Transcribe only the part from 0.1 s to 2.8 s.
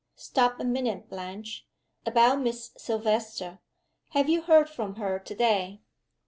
"Stop a minute, Blanche. About Miss